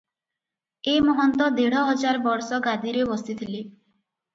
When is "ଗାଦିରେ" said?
2.67-3.09